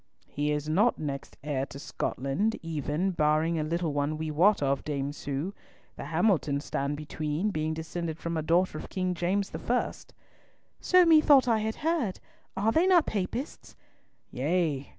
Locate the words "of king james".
8.79-9.51